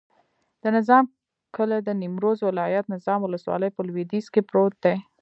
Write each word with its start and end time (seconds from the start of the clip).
د 0.63 0.63
نظام 0.77 1.05
کلی 1.55 1.79
د 1.83 1.89
نیمروز 2.01 2.37
ولایت، 2.47 2.85
نظام 2.95 3.19
ولسوالي 3.23 3.69
په 3.73 3.81
لویدیځ 3.87 4.25
کې 4.33 4.41
پروت 4.49 4.73
دی. 4.83 4.95